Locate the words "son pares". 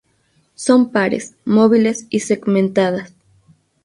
0.55-1.35